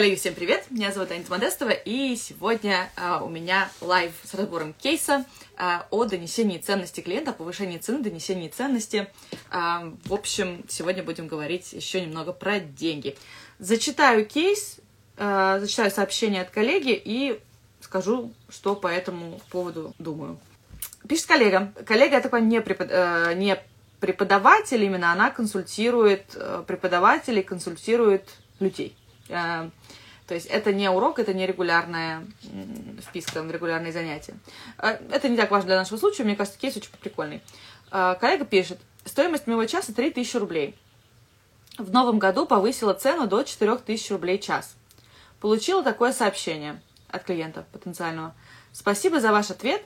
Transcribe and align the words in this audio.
Коллеги, 0.00 0.14
всем 0.14 0.34
привет! 0.34 0.64
Меня 0.70 0.92
зовут 0.92 1.10
Анита 1.10 1.30
Модестова, 1.30 1.72
и 1.72 2.16
сегодня 2.16 2.88
а, 2.96 3.22
у 3.22 3.28
меня 3.28 3.68
лайв 3.82 4.12
с 4.24 4.32
разбором 4.32 4.72
кейса 4.72 5.26
а, 5.58 5.86
о 5.90 6.06
донесении 6.06 6.56
ценности 6.56 7.02
клиента, 7.02 7.34
повышении 7.34 7.76
цены, 7.76 8.02
донесении 8.02 8.48
ценности. 8.48 9.08
А, 9.50 9.92
в 10.06 10.14
общем, 10.14 10.64
сегодня 10.70 11.02
будем 11.02 11.28
говорить 11.28 11.74
еще 11.74 12.00
немного 12.00 12.32
про 12.32 12.60
деньги. 12.60 13.14
Зачитаю 13.58 14.24
кейс, 14.24 14.78
а, 15.18 15.60
зачитаю 15.60 15.90
сообщение 15.90 16.40
от 16.40 16.48
коллеги 16.48 16.92
и 16.92 17.38
скажу, 17.82 18.32
что 18.48 18.74
по 18.74 18.86
этому 18.86 19.38
поводу 19.50 19.94
думаю. 19.98 20.40
Пишет 21.10 21.26
коллега. 21.26 21.74
Коллега, 21.84 22.14
я 22.14 22.20
такой 22.22 22.40
не, 22.40 22.62
препод... 22.62 22.88
э, 22.90 23.34
не 23.36 23.62
преподаватель 24.00 24.82
именно, 24.82 25.12
она 25.12 25.30
консультирует 25.30 26.24
э, 26.36 26.64
преподавателей, 26.66 27.42
консультирует 27.42 28.30
людей. 28.60 28.96
То 30.30 30.34
есть 30.34 30.46
это 30.46 30.72
не 30.72 30.88
урок, 30.88 31.18
это 31.18 31.34
не 31.34 31.44
регулярная 31.44 32.24
вписка, 33.00 33.44
регулярные 33.44 33.92
занятия. 33.92 34.34
Э, 34.78 34.90
это 35.10 35.28
не 35.28 35.36
так 35.36 35.50
важно 35.50 35.66
для 35.66 35.76
нашего 35.76 35.98
случая, 35.98 36.22
мне 36.22 36.36
кажется, 36.36 36.56
кейс 36.56 36.76
очень 36.76 36.92
прикольный. 37.00 37.42
Коллега 37.90 38.44
пишет, 38.44 38.78
стоимость 39.04 39.48
моего 39.48 39.64
часа 39.64 39.92
3000 39.92 40.36
рублей. 40.36 40.76
В 41.78 41.92
новом 41.92 42.20
году 42.20 42.46
повысила 42.46 42.94
цену 42.94 43.26
до 43.26 43.42
4000 43.42 44.12
рублей 44.12 44.38
час. 44.38 44.76
Получила 45.40 45.82
такое 45.82 46.12
сообщение 46.12 46.80
от 47.08 47.24
клиента 47.24 47.66
потенциального. 47.72 48.32
Спасибо 48.70 49.18
за 49.18 49.32
ваш 49.32 49.50
ответ. 49.50 49.82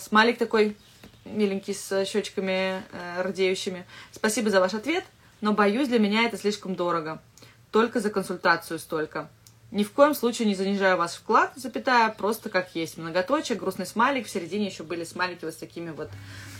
Смайлик 0.00 0.36
такой 0.36 0.76
миленький 1.24 1.74
с 1.74 2.04
щечками 2.06 2.82
э, 2.90 3.22
радеющими. 3.22 3.86
Спасибо 4.10 4.50
за 4.50 4.58
ваш 4.58 4.74
ответ, 4.74 5.04
но 5.40 5.52
боюсь, 5.52 5.86
для 5.86 6.00
меня 6.00 6.24
это 6.24 6.36
слишком 6.38 6.74
дорого. 6.74 7.22
Только 7.70 8.00
за 8.00 8.10
консультацию 8.10 8.80
столько. 8.80 9.30
Ни 9.74 9.82
в 9.82 9.90
коем 9.90 10.14
случае 10.14 10.46
не 10.46 10.54
занижаю 10.54 10.96
ваш 10.96 11.14
вклад, 11.14 11.52
запятая, 11.56 12.08
просто 12.10 12.48
как 12.48 12.76
есть. 12.76 12.96
Многоточие, 12.96 13.58
грустный 13.58 13.86
смайлик, 13.86 14.28
в 14.28 14.30
середине 14.30 14.66
еще 14.66 14.84
были 14.84 15.02
смайлики 15.02 15.44
вот 15.44 15.52
с 15.52 15.56
такими 15.56 15.90
вот 15.90 16.10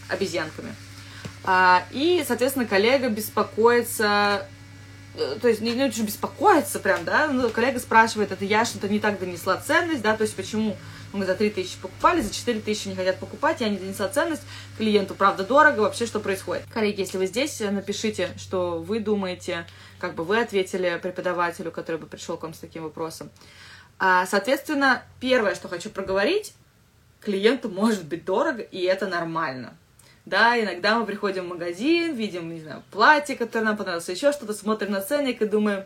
обезьянками. 0.09 0.75
А, 1.45 1.85
и, 1.93 2.25
соответственно, 2.27 2.67
коллега 2.67 3.09
беспокоится, 3.11 4.49
э, 5.17 5.39
то 5.41 5.47
есть 5.47 5.61
не, 5.61 5.71
не 5.75 5.85
очень 5.85 6.07
беспокоится 6.07 6.81
прям, 6.81 7.05
да, 7.05 7.29
но 7.29 7.51
коллега 7.51 7.79
спрашивает, 7.79 8.33
это 8.33 8.45
я 8.45 8.65
что-то 8.65 8.89
не 8.89 8.99
так 8.99 9.21
донесла 9.21 9.59
ценность, 9.59 10.03
да, 10.03 10.17
то 10.17 10.23
есть 10.23 10.35
почему 10.35 10.77
мы 11.15 11.25
за 11.25 11.35
3 11.35 11.51
тысячи 11.51 11.79
покупали, 11.81 12.21
за 12.21 12.35
4 12.35 12.61
тысячи 12.61 12.89
не 12.89 12.97
хотят 12.97 13.19
покупать, 13.19 13.61
я 13.61 13.69
не 13.69 13.79
донесла 13.79 14.09
ценность, 14.09 14.43
клиенту 14.77 15.15
правда 15.15 15.45
дорого, 15.45 15.81
вообще 15.81 16.07
что 16.07 16.21
происходит. 16.21 16.65
Коллеги, 16.73 17.01
если 17.01 17.17
вы 17.19 17.27
здесь, 17.27 17.61
напишите, 17.61 18.33
что 18.37 18.81
вы 18.81 19.01
думаете, 19.01 19.67
как 19.99 20.15
бы 20.15 20.25
вы 20.25 20.41
ответили 20.41 20.99
преподавателю, 21.01 21.71
который 21.71 21.97
бы 21.97 22.07
пришел 22.07 22.37
к 22.37 22.43
вам 22.43 22.53
с 22.53 22.59
таким 22.59 22.83
вопросом. 22.83 23.31
А, 23.99 24.27
соответственно, 24.27 25.05
первое, 25.21 25.55
что 25.55 25.69
хочу 25.69 25.89
проговорить, 25.89 26.53
клиенту 27.21 27.69
может 27.71 28.05
быть 28.05 28.25
дорого, 28.25 28.63
и 28.63 28.83
это 28.83 29.07
нормально. 29.07 29.77
Да, 30.27 30.59
иногда 30.61 30.99
мы 30.99 31.07
приходим 31.07 31.45
в 31.45 31.49
магазин, 31.49 32.15
видим, 32.15 32.53
не 32.53 32.61
знаю, 32.61 32.83
платье, 32.91 33.37
которое 33.37 33.67
нам 33.67 33.77
понравилось, 33.77 34.09
еще 34.09 34.33
что-то, 34.33 34.55
смотрим 34.55 34.91
на 34.91 35.01
ценник 35.01 35.43
и 35.43 35.47
думаем, 35.47 35.85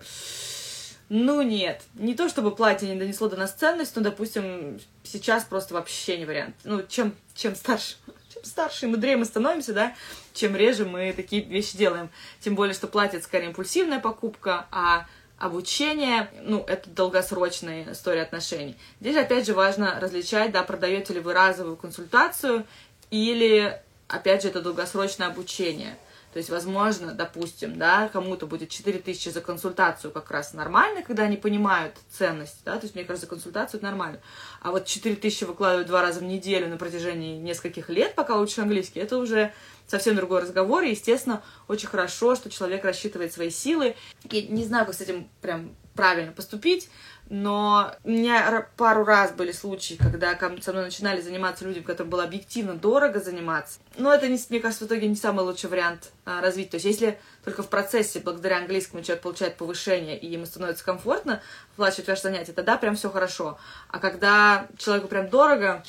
ну 1.08 1.40
нет, 1.40 1.82
не 1.94 2.14
то 2.14 2.28
чтобы 2.28 2.54
платье 2.54 2.88
не 2.88 2.98
донесло 2.98 3.28
до 3.28 3.36
нас 3.36 3.52
ценность, 3.52 3.96
но, 3.96 4.02
допустим, 4.02 4.78
сейчас 5.02 5.44
просто 5.44 5.72
вообще 5.72 6.18
не 6.18 6.26
вариант. 6.26 6.54
Ну, 6.64 6.82
чем, 6.86 7.14
чем 7.34 7.54
старше, 7.54 7.96
чем 8.34 8.44
старше 8.44 8.86
и 8.86 8.88
мудрее 8.88 9.16
мы 9.16 9.24
становимся, 9.24 9.72
да, 9.72 9.94
чем 10.34 10.54
реже 10.54 10.84
мы 10.84 11.14
такие 11.14 11.42
вещи 11.42 11.78
делаем. 11.78 12.10
Тем 12.40 12.54
более, 12.54 12.74
что 12.74 12.88
платье 12.88 13.22
скорее 13.22 13.46
импульсивная 13.46 14.00
покупка, 14.00 14.66
а 14.70 15.06
обучение, 15.38 16.30
ну, 16.42 16.62
это 16.66 16.90
долгосрочная 16.90 17.92
история 17.92 18.22
отношений. 18.22 18.76
Здесь, 19.00 19.16
опять 19.16 19.46
же, 19.46 19.54
важно 19.54 19.98
различать, 20.00 20.52
да, 20.52 20.62
продаете 20.62 21.14
ли 21.14 21.20
вы 21.20 21.32
разовую 21.32 21.76
консультацию 21.76 22.66
или, 23.10 23.80
опять 24.08 24.42
же, 24.42 24.48
это 24.48 24.60
долгосрочное 24.60 25.28
обучение– 25.28 25.96
то 26.32 26.38
есть, 26.38 26.50
возможно, 26.50 27.12
допустим, 27.12 27.78
да, 27.78 28.08
кому-то 28.08 28.46
будет 28.46 28.68
4 28.68 28.98
тысячи 28.98 29.30
за 29.30 29.40
консультацию 29.40 30.10
как 30.10 30.30
раз 30.30 30.52
нормально, 30.52 31.02
когда 31.02 31.24
они 31.24 31.36
понимают 31.36 31.96
ценность, 32.10 32.60
да, 32.64 32.76
то 32.76 32.84
есть, 32.84 32.94
мне 32.94 33.04
кажется, 33.04 33.26
консультацию 33.26 33.78
это 33.78 33.86
нормально. 33.86 34.20
А 34.60 34.70
вот 34.70 34.84
4 34.84 35.16
тысячи 35.16 35.44
выкладывать 35.44 35.86
два 35.86 36.02
раза 36.02 36.20
в 36.20 36.24
неделю 36.24 36.68
на 36.68 36.76
протяжении 36.76 37.38
нескольких 37.38 37.88
лет, 37.88 38.14
пока 38.14 38.36
учишь 38.36 38.58
английский, 38.58 39.00
это 39.00 39.16
уже 39.16 39.52
совсем 39.86 40.16
другой 40.16 40.42
разговор, 40.42 40.82
и, 40.82 40.90
естественно, 40.90 41.42
очень 41.66 41.88
хорошо, 41.88 42.34
что 42.34 42.50
человек 42.50 42.84
рассчитывает 42.84 43.32
свои 43.32 43.50
силы. 43.50 43.96
И 44.30 44.42
не 44.48 44.64
знаю, 44.64 44.84
как 44.84 44.94
с 44.94 45.00
этим 45.00 45.28
прям 45.40 45.74
правильно 45.94 46.30
поступить, 46.30 46.90
но 47.30 47.92
у 48.04 48.10
меня 48.10 48.66
пару 48.76 49.04
раз 49.04 49.32
были 49.32 49.52
случаи, 49.52 49.94
когда 49.94 50.38
со 50.60 50.72
мной 50.72 50.84
начинали 50.84 51.20
заниматься 51.20 51.64
люди, 51.64 51.80
которым 51.80 52.10
было 52.10 52.24
объективно 52.24 52.74
дорого 52.74 53.20
заниматься. 53.20 53.80
Но 53.96 54.12
это, 54.12 54.28
не, 54.28 54.38
мне 54.48 54.60
кажется, 54.60 54.84
в 54.84 54.88
итоге 54.88 55.08
не 55.08 55.16
самый 55.16 55.44
лучший 55.44 55.68
вариант 55.68 56.12
а, 56.24 56.40
развить. 56.40 56.70
То 56.70 56.76
есть 56.76 56.86
если 56.86 57.18
только 57.48 57.62
в 57.62 57.68
процессе, 57.70 58.20
благодаря 58.20 58.58
английскому, 58.58 59.02
человек 59.02 59.22
получает 59.22 59.56
повышение, 59.56 60.18
и 60.18 60.26
ему 60.26 60.44
становится 60.44 60.84
комфортно 60.84 61.40
оплачивать 61.72 62.08
ваше 62.08 62.22
занятие, 62.22 62.52
тогда 62.52 62.76
прям 62.76 62.94
все 62.94 63.08
хорошо. 63.08 63.58
А 63.88 63.98
когда 63.98 64.68
человеку 64.76 65.08
прям 65.08 65.30
дорого, 65.30 65.82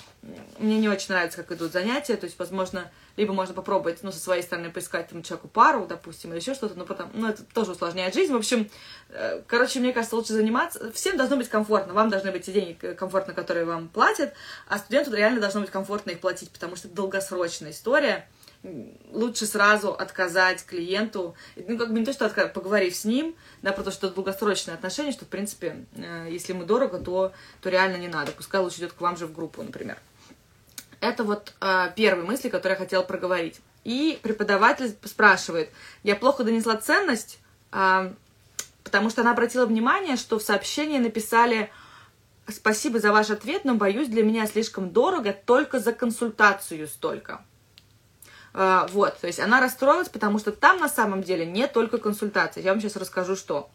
мне 0.58 0.78
не 0.78 0.88
очень 0.88 1.10
нравится, 1.10 1.44
как 1.44 1.52
идут 1.52 1.74
занятия, 1.74 2.16
то 2.16 2.26
есть, 2.26 2.40
возможно, 2.40 2.90
либо 3.18 3.34
можно 3.34 3.54
попробовать, 3.54 4.00
ну, 4.04 4.14
со 4.14 4.20
своей 4.20 4.42
стороны 4.42 4.72
поискать 4.72 5.08
этому 5.08 5.22
человеку 5.22 5.50
пару, 5.50 5.86
допустим, 5.86 6.32
или 6.32 6.40
еще 6.40 6.54
что-то, 6.54 6.76
но 6.76 6.86
потом, 6.86 7.10
ну, 7.14 7.28
это 7.28 7.44
тоже 7.44 7.72
усложняет 7.72 8.14
жизнь. 8.14 8.32
В 8.32 8.38
общем, 8.38 8.70
э, 9.10 9.42
короче, 9.46 9.82
мне 9.82 9.92
кажется, 9.92 10.16
лучше 10.16 10.32
заниматься. 10.32 10.90
Всем 10.94 11.18
должно 11.18 11.36
быть 11.36 11.50
комфортно. 11.50 11.94
Вам 11.94 12.10
должны 12.10 12.32
быть 12.32 12.46
те 12.46 12.54
деньги 12.54 12.78
э, 12.82 12.94
комфортно, 12.94 13.34
которые 13.34 13.66
вам 13.66 13.90
платят, 13.90 14.34
а 14.70 14.78
студенту 14.78 15.14
реально 15.14 15.42
должно 15.42 15.60
быть 15.60 15.70
комфортно 15.70 16.12
их 16.12 16.22
платить, 16.22 16.52
потому 16.52 16.78
что 16.78 16.88
это 16.88 16.96
долгосрочная 16.96 17.72
история. 17.72 18.26
Лучше 19.12 19.46
сразу 19.46 19.94
отказать 19.94 20.66
клиенту, 20.66 21.34
ну, 21.56 21.78
как 21.78 21.94
бы 21.94 22.00
не 22.00 22.06
то, 22.06 22.12
что 22.12 22.26
отказать, 22.26 22.52
поговорив 22.52 22.94
с 22.94 23.06
ним, 23.06 23.36
да, 23.62 23.72
потому 23.72 23.94
что 23.94 24.08
это 24.08 24.16
долгосрочные 24.16 24.76
отношения, 24.76 25.14
что, 25.14 25.24
в 25.24 25.30
принципе, 25.30 25.86
э, 25.96 26.28
если 26.30 26.52
ему 26.52 26.66
дорого, 26.66 27.00
то, 27.00 27.32
то 27.62 27.70
реально 27.70 27.96
не 27.96 28.10
надо. 28.10 28.34
Пускай 28.34 28.60
лучше 28.60 28.80
идет 28.80 28.92
к 28.92 29.00
вам 29.00 29.16
же 29.16 29.28
в 29.28 29.34
группу, 29.34 29.64
например. 29.64 29.98
Это 31.00 31.24
вот 31.24 31.54
э, 31.62 31.92
первые 31.96 32.26
мысли, 32.26 32.50
которые 32.50 32.76
я 32.76 32.84
хотела 32.84 33.04
проговорить. 33.04 33.62
И 33.86 34.20
преподаватель 34.22 34.94
спрашивает, 35.06 35.70
я 36.04 36.18
плохо 36.18 36.44
донесла 36.44 36.76
ценность, 36.76 37.40
э, 37.72 38.14
потому 38.84 39.10
что 39.10 39.22
она 39.22 39.32
обратила 39.32 39.66
внимание, 39.66 40.18
что 40.18 40.38
в 40.38 40.44
сообщении 40.44 40.98
написали 40.98 41.72
«Спасибо 42.50 43.00
за 43.00 43.14
ваш 43.14 43.30
ответ, 43.30 43.64
но, 43.64 43.76
боюсь, 43.76 44.10
для 44.10 44.24
меня 44.24 44.46
слишком 44.48 44.90
дорого, 44.90 45.32
только 45.32 45.80
за 45.80 45.94
консультацию 45.94 46.90
столько». 46.90 47.46
Э, 48.54 48.88
вот, 48.92 49.18
то 49.20 49.28
есть 49.28 49.40
она 49.40 49.60
расстроилась, 49.60 50.10
потому 50.10 50.40
что 50.40 50.52
там 50.52 50.80
на 50.80 50.90
самом 50.90 51.24
деле 51.24 51.46
не 51.46 51.68
только 51.68 51.98
консультация. 51.98 52.64
Я 52.64 52.72
вам 52.72 52.82
сейчас 52.82 52.96
расскажу, 52.96 53.36
что. 53.36 53.70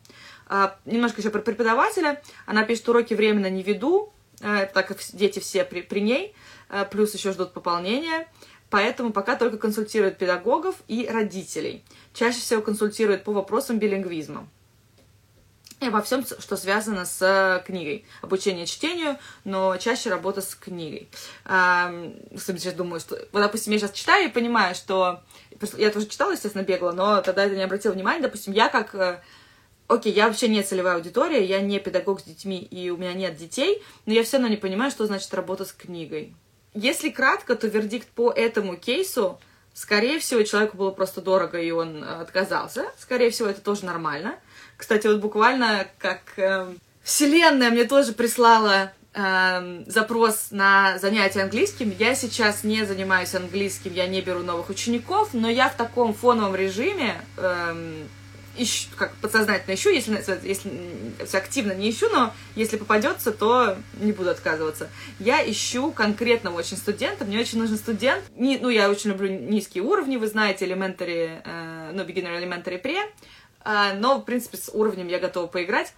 Э, 0.48 0.70
немножко 0.84 1.20
еще 1.20 1.30
про 1.30 1.40
преподавателя. 1.40 2.22
Она 2.46 2.64
пишет, 2.64 2.88
уроки 2.88 3.14
временно 3.14 3.50
не 3.50 3.62
веду, 3.62 4.12
э, 4.40 4.66
так 4.72 4.88
как 4.88 4.98
дети 5.12 5.38
все 5.38 5.64
при, 5.64 5.82
при 5.82 6.00
ней. 6.00 6.34
Плюс 6.90 7.14
еще 7.14 7.30
ждут 7.32 7.52
пополнения. 7.52 8.26
Поэтому 8.70 9.12
пока 9.12 9.36
только 9.36 9.58
консультируют 9.58 10.18
педагогов 10.18 10.74
и 10.88 11.06
родителей. 11.06 11.84
Чаще 12.12 12.40
всего 12.40 12.62
консультируют 12.62 13.22
по 13.22 13.32
вопросам 13.32 13.78
билингвизма. 13.78 14.48
И 15.80 15.86
обо 15.88 16.00
всем, 16.02 16.24
что 16.24 16.56
связано 16.56 17.04
с 17.04 17.62
книгой. 17.66 18.06
Обучение 18.22 18.66
чтению, 18.66 19.18
но 19.44 19.76
чаще 19.76 20.08
работа 20.08 20.40
с 20.40 20.54
книгой. 20.54 21.08
Особенно 21.44 22.58
сейчас 22.58 22.74
думаю, 22.74 23.00
что... 23.00 23.16
Вот, 23.32 23.40
допустим, 23.40 23.72
я 23.72 23.78
сейчас 23.78 23.92
читаю 23.92 24.26
и 24.28 24.32
понимаю, 24.32 24.74
что... 24.74 25.22
Я 25.76 25.90
тоже 25.90 26.06
читала, 26.06 26.32
естественно, 26.32 26.62
бегала, 26.62 26.92
но 26.92 27.20
тогда 27.22 27.44
это 27.44 27.56
не 27.56 27.62
обратила 27.62 27.92
внимания. 27.92 28.20
Допустим, 28.20 28.52
я 28.52 28.68
как 28.68 28.94
э, 28.94 29.20
окей, 29.88 30.12
я 30.12 30.28
вообще 30.28 30.48
не 30.48 30.62
целевая 30.62 30.96
аудитория, 30.96 31.44
я 31.44 31.60
не 31.60 31.78
педагог 31.78 32.20
с 32.20 32.24
детьми, 32.24 32.58
и 32.58 32.90
у 32.90 32.96
меня 32.96 33.12
нет 33.12 33.36
детей, 33.36 33.82
но 34.06 34.12
я 34.12 34.24
все 34.24 34.36
равно 34.36 34.48
не 34.48 34.56
понимаю, 34.56 34.90
что 34.90 35.06
значит 35.06 35.32
работа 35.34 35.64
с 35.64 35.72
книгой. 35.72 36.34
Если 36.74 37.10
кратко, 37.10 37.54
то 37.54 37.66
вердикт 37.68 38.08
по 38.08 38.30
этому 38.30 38.76
кейсу, 38.76 39.38
скорее 39.74 40.18
всего, 40.18 40.42
человеку 40.42 40.76
было 40.76 40.90
просто 40.90 41.20
дорого, 41.20 41.60
и 41.60 41.70
он 41.70 42.02
э, 42.02 42.06
отказался. 42.20 42.86
Скорее 42.98 43.30
всего, 43.30 43.48
это 43.48 43.60
тоже 43.60 43.84
нормально. 43.84 44.38
Кстати, 44.76 45.06
вот 45.06 45.20
буквально 45.20 45.86
как 45.98 46.20
э, 46.36 46.72
Вселенная 47.02 47.70
мне 47.70 47.84
тоже 47.84 48.12
прислала 48.12 48.92
э, 49.12 49.84
запрос 49.86 50.48
на 50.50 50.98
занятие 50.98 51.42
английским. 51.42 51.94
Я 51.98 52.14
сейчас 52.14 52.64
не 52.64 52.84
занимаюсь 52.84 53.34
английским, 53.34 53.92
я 53.92 54.06
не 54.06 54.20
беру 54.22 54.40
новых 54.40 54.70
учеников, 54.70 55.30
но 55.32 55.48
я 55.48 55.68
в 55.68 55.76
таком 55.76 56.14
фоновом 56.14 56.56
режиме 56.56 57.20
э, 57.36 58.04
ищу, 58.56 58.88
как 58.96 59.14
подсознательно 59.16 59.74
ищу, 59.74 59.90
если, 59.90 60.16
если 60.46 61.36
активно 61.36 61.72
не 61.72 61.90
ищу, 61.90 62.08
но 62.10 62.32
если 62.54 62.76
попадется, 62.76 63.32
то 63.32 63.76
не 64.00 64.12
буду 64.12 64.30
отказываться. 64.30 64.88
Я 65.18 65.48
ищу 65.48 65.90
конкретного 65.92 66.58
очень 66.58 66.76
студента, 66.76 67.24
мне 67.24 67.38
очень 67.38 67.58
нужен 67.58 67.76
студент. 67.76 68.24
Не, 68.36 68.58
ну, 68.58 68.68
я 68.68 68.90
очень 68.90 69.10
люблю 69.10 69.28
низкие 69.28 69.84
уровни, 69.84 70.16
вы 70.16 70.26
знаете, 70.26 70.66
elementary, 70.66 71.42
э, 71.44 71.90
ну, 71.92 72.02
beginner, 72.02 72.40
elementary, 72.40 72.80
pre, 72.80 72.98
но, 73.64 74.18
в 74.18 74.24
принципе, 74.24 74.58
с 74.58 74.68
уровнем 74.72 75.08
я 75.08 75.18
готова 75.18 75.46
поиграть. 75.46 75.94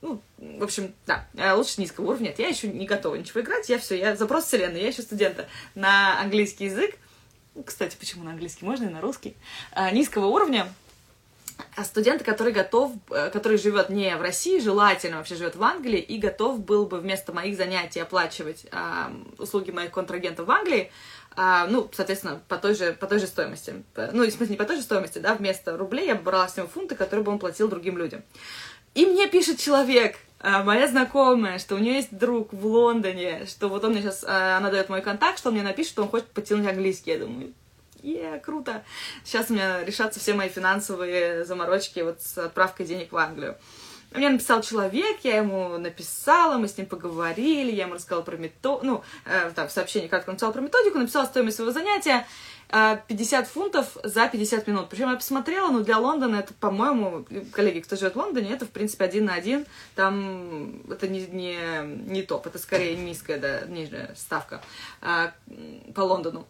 ну, 0.00 0.20
в 0.38 0.62
общем, 0.62 0.94
да, 1.06 1.26
э, 1.34 1.52
лучше 1.52 1.80
низкого 1.80 2.06
уровня. 2.06 2.26
Нет, 2.26 2.38
я 2.38 2.48
еще 2.48 2.68
не 2.68 2.86
готова 2.86 3.16
ничего 3.16 3.40
играть, 3.40 3.68
я 3.68 3.78
все, 3.78 3.98
я 3.98 4.16
запрос 4.16 4.44
вселенной, 4.44 4.80
я 4.80 4.88
еще 4.88 5.02
студента 5.02 5.48
на 5.74 6.20
английский 6.20 6.66
язык. 6.66 6.96
Кстати, 7.64 7.96
почему 7.98 8.24
на 8.24 8.30
английский? 8.30 8.64
Можно 8.64 8.86
и 8.86 8.90
на 8.90 9.00
русский. 9.00 9.36
А, 9.72 9.90
низкого 9.90 10.26
уровня, 10.26 10.68
а 11.74 11.84
студент, 11.84 12.22
который 12.22 12.52
готов, 12.52 12.92
э, 13.10 13.30
который 13.30 13.58
живет 13.58 13.90
не 13.90 14.14
в 14.16 14.22
России, 14.22 14.60
желательно 14.60 15.18
вообще 15.18 15.34
живет 15.34 15.56
в 15.56 15.62
Англии 15.62 16.00
и 16.00 16.18
готов 16.18 16.60
был 16.60 16.86
бы 16.86 16.98
вместо 16.98 17.32
моих 17.32 17.56
занятий 17.56 18.00
оплачивать 18.00 18.66
э, 18.70 19.10
услуги 19.38 19.70
моих 19.70 19.90
контрагентов 19.90 20.46
в 20.46 20.50
Англии, 20.50 20.90
э, 21.38 21.66
ну, 21.68 21.88
соответственно, 21.92 22.40
по 22.48 22.56
той 22.56 22.74
же, 22.74 22.92
по 22.92 23.06
той 23.06 23.18
же 23.18 23.26
стоимости. 23.26 23.82
Ну, 24.12 24.26
в 24.26 24.30
смысле, 24.30 24.48
не 24.48 24.56
по 24.56 24.64
той 24.64 24.76
же 24.76 24.82
стоимости, 24.82 25.18
да, 25.18 25.34
вместо 25.34 25.76
рублей 25.76 26.06
я 26.06 26.14
бы 26.14 26.22
брала 26.22 26.48
с 26.48 26.56
него 26.56 26.68
фунты, 26.68 26.94
которые 26.94 27.24
бы 27.24 27.32
он 27.32 27.38
платил 27.38 27.68
другим 27.68 27.96
людям. 27.96 28.22
И 28.94 29.06
мне 29.06 29.28
пишет 29.28 29.58
человек, 29.58 30.16
а, 30.40 30.62
моя 30.62 30.86
знакомая, 30.86 31.58
что 31.58 31.74
у 31.74 31.78
нее 31.78 31.94
есть 31.94 32.16
друг 32.16 32.52
в 32.52 32.66
Лондоне, 32.66 33.46
что 33.46 33.68
вот 33.68 33.84
он 33.84 33.92
мне 33.92 34.02
сейчас, 34.02 34.24
а, 34.26 34.56
она 34.56 34.70
дает 34.70 34.88
мой 34.88 35.02
контакт, 35.02 35.38
что 35.38 35.48
он 35.48 35.54
мне 35.54 35.64
напишет, 35.64 35.92
что 35.92 36.02
он 36.02 36.08
хочет 36.08 36.28
подтянуть 36.28 36.68
английский. 36.68 37.12
Я 37.12 37.18
думаю, 37.18 37.52
е, 38.02 38.40
круто. 38.44 38.84
Сейчас 39.24 39.50
у 39.50 39.54
меня 39.54 39.84
решатся 39.84 40.20
все 40.20 40.34
мои 40.34 40.48
финансовые 40.48 41.44
заморочки 41.44 42.00
вот 42.00 42.22
с 42.22 42.38
отправкой 42.38 42.86
денег 42.86 43.12
в 43.12 43.16
Англию. 43.16 43.56
Мне 44.12 44.30
написал 44.30 44.62
человек, 44.62 45.18
я 45.22 45.36
ему 45.36 45.76
написала, 45.76 46.56
мы 46.56 46.68
с 46.68 46.78
ним 46.78 46.86
поговорили, 46.86 47.72
я 47.72 47.84
ему 47.84 47.94
рассказала 47.94 48.22
про 48.22 48.36
методику, 48.36 48.86
ну, 48.86 49.02
э, 49.26 49.50
там, 49.54 49.68
в 49.68 49.72
сообщении 49.72 50.08
кратко 50.08 50.30
написала 50.30 50.52
про 50.52 50.62
методику, 50.62 50.98
написала 50.98 51.26
стоимость 51.26 51.56
своего 51.56 51.72
занятия, 51.72 52.26
50 52.70 53.44
э, 53.44 53.48
фунтов 53.48 53.96
за 54.02 54.28
50 54.28 54.66
минут. 54.66 54.88
Причем 54.88 55.10
я 55.10 55.16
посмотрела, 55.16 55.70
ну, 55.70 55.80
для 55.80 55.98
Лондона 55.98 56.36
это, 56.36 56.54
по-моему, 56.54 57.26
коллеги, 57.52 57.80
кто 57.80 57.96
живет 57.96 58.14
в 58.14 58.18
Лондоне, 58.18 58.52
это, 58.52 58.66
в 58.66 58.70
принципе, 58.70 59.04
один 59.04 59.26
на 59.26 59.34
один. 59.34 59.66
Там 59.94 60.82
это 60.90 61.08
не, 61.08 61.26
не, 61.26 61.58
не 61.84 62.22
топ, 62.22 62.46
это 62.46 62.58
скорее 62.58 62.96
низкая, 62.96 63.38
да, 63.38 63.60
нижняя 63.66 64.14
ставка 64.16 64.62
а, 65.00 65.32
по 65.94 66.00
Лондону 66.00 66.46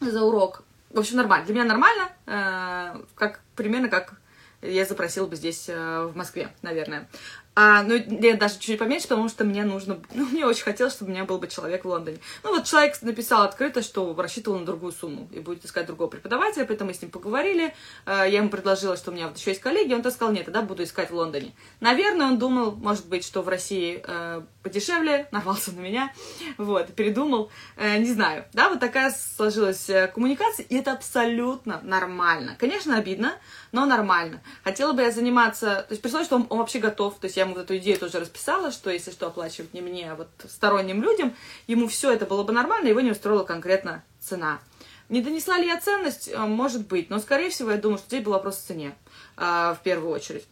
за 0.00 0.22
урок. 0.22 0.62
В 0.90 0.98
общем, 0.98 1.16
нормально. 1.16 1.46
Для 1.46 1.54
меня 1.54 1.64
нормально, 1.64 2.10
э, 2.26 3.02
как, 3.14 3.40
примерно 3.54 3.88
как 3.88 4.14
я 4.62 4.84
запросила 4.84 5.26
бы 5.26 5.36
здесь, 5.36 5.68
э, 5.68 6.04
в 6.04 6.16
Москве, 6.16 6.48
наверное. 6.62 7.08
А, 7.56 7.82
ну, 7.82 7.94
я 7.94 8.36
даже 8.36 8.58
чуть 8.58 8.78
поменьше, 8.78 9.08
потому 9.08 9.28
что 9.28 9.44
мне 9.44 9.64
нужно... 9.64 9.98
Ну, 10.14 10.26
мне 10.26 10.46
очень 10.46 10.64
хотелось, 10.64 10.94
чтобы 10.94 11.10
у 11.10 11.14
меня 11.14 11.24
был 11.24 11.38
бы 11.38 11.48
человек 11.48 11.84
в 11.84 11.88
Лондоне. 11.88 12.18
Ну, 12.44 12.50
вот 12.50 12.64
человек 12.64 13.00
написал 13.02 13.42
открыто, 13.42 13.82
что 13.82 14.14
рассчитывал 14.14 14.58
на 14.58 14.66
другую 14.66 14.92
сумму 14.92 15.28
и 15.32 15.40
будет 15.40 15.64
искать 15.64 15.86
другого 15.86 16.08
преподавателя, 16.08 16.64
поэтому 16.64 16.90
мы 16.90 16.94
с 16.94 17.02
ним 17.02 17.10
поговорили. 17.10 17.74
А, 18.06 18.24
я 18.24 18.38
ему 18.38 18.50
предложила, 18.50 18.96
что 18.96 19.10
у 19.10 19.14
меня 19.14 19.28
вот 19.28 19.38
еще 19.38 19.50
есть 19.50 19.60
коллеги, 19.60 19.94
он 19.94 20.02
то 20.02 20.10
сказал, 20.10 20.32
нет, 20.32 20.44
тогда 20.44 20.62
буду 20.62 20.84
искать 20.84 21.10
в 21.10 21.14
Лондоне. 21.14 21.52
Наверное, 21.80 22.26
он 22.26 22.38
думал, 22.38 22.72
может 22.72 23.06
быть, 23.06 23.24
что 23.24 23.42
в 23.42 23.48
России 23.48 24.02
э, 24.06 24.42
подешевле, 24.62 25.26
нарвался 25.32 25.72
на 25.72 25.80
меня, 25.80 26.12
вот, 26.56 26.94
передумал, 26.94 27.50
э, 27.76 27.98
не 27.98 28.12
знаю. 28.12 28.44
Да, 28.52 28.68
вот 28.68 28.80
такая 28.80 29.10
сложилась 29.10 29.88
э, 29.88 30.06
коммуникация, 30.08 30.64
и 30.64 30.76
это 30.76 30.92
абсолютно 30.92 31.80
нормально. 31.82 32.56
Конечно, 32.58 32.96
обидно, 32.96 33.34
но 33.72 33.86
нормально. 33.86 34.40
Хотела 34.62 34.92
бы 34.92 35.02
я 35.02 35.10
заниматься, 35.10 35.84
то 35.88 35.92
есть 35.92 36.02
пришлось, 36.02 36.26
что 36.26 36.36
он, 36.36 36.46
он 36.48 36.58
вообще 36.58 36.78
готов, 36.78 37.18
то 37.18 37.26
есть 37.26 37.39
я 37.40 37.46
ему 37.46 37.56
эту 37.56 37.78
идею 37.78 37.98
тоже 37.98 38.20
расписала, 38.20 38.70
что 38.70 38.90
если 38.90 39.10
что, 39.10 39.26
оплачивать 39.26 39.72
не 39.72 39.80
мне, 39.80 40.12
а 40.12 40.14
вот 40.14 40.28
сторонним 40.48 41.02
людям, 41.02 41.34
ему 41.66 41.88
все 41.88 42.12
это 42.12 42.26
было 42.26 42.42
бы 42.42 42.52
нормально, 42.52 42.88
его 42.88 43.00
не 43.00 43.12
устроила 43.12 43.44
конкретно 43.44 44.04
цена. 44.20 44.60
Не 45.08 45.22
донесла 45.22 45.56
ли 45.58 45.66
я 45.66 45.80
ценность? 45.80 46.28
Э, 46.28 46.40
может 46.40 46.86
быть, 46.86 47.08
но, 47.08 47.18
скорее 47.18 47.48
всего, 47.50 47.70
я 47.70 47.78
думаю, 47.78 47.98
что 47.98 48.08
здесь 48.08 48.22
был 48.22 48.32
вопрос 48.32 48.58
в 48.58 48.66
цене, 48.66 48.94
э, 49.36 49.74
в 49.74 49.78
первую 49.82 50.12
очередь. 50.12 50.46